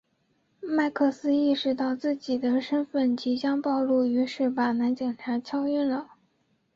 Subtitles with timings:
[0.61, 6.13] 麦克斯意识到自己的身份即将暴露于是把男警察敲晕了。